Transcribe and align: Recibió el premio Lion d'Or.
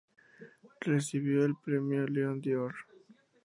Recibió 0.79 1.45
el 1.45 1.53
premio 1.63 2.07
Lion 2.07 2.41
d'Or. 2.41 2.73